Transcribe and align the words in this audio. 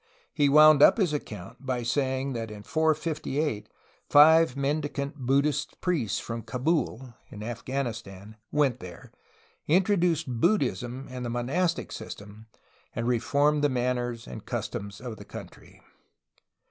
He 0.33 0.49
wound 0.49 0.81
up 0.81 0.97
his 0.97 1.13
account 1.13 1.63
by 1.63 1.83
saying 1.83 2.33
that 2.33 2.49
in 2.49 2.63
458 2.63 3.69
five 4.09 4.57
mendi 4.57 4.89
cant 4.91 5.15
Buddhist 5.15 5.79
priests 5.79 6.19
from 6.19 6.41
Cabul 6.41 7.13
(Afghanistan) 7.31 8.35
went 8.51 8.79
there, 8.79 9.11
introduced 9.67 10.25
Buddhism 10.27 11.05
and 11.11 11.23
the 11.23 11.29
monastic 11.29 11.91
system, 11.91 12.47
and 12.95 13.07
re 13.07 13.19
formed 13.19 13.63
the 13.63 13.69
manners 13.69 14.25
and 14.25 14.43
customs 14.43 15.01
of 15.01 15.17
the 15.17 15.23
country. 15.23 15.83